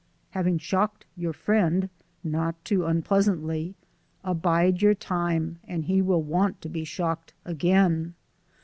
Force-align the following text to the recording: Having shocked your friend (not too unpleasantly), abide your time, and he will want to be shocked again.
Having 0.31 0.57
shocked 0.57 1.05
your 1.15 1.31
friend 1.31 1.87
(not 2.23 2.55
too 2.65 2.85
unpleasantly), 2.87 3.75
abide 4.23 4.81
your 4.81 4.95
time, 4.95 5.59
and 5.67 5.85
he 5.85 6.01
will 6.01 6.23
want 6.23 6.59
to 6.61 6.69
be 6.69 6.83
shocked 6.83 7.33
again. 7.45 8.15